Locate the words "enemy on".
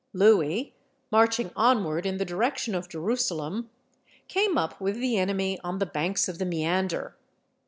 5.19-5.77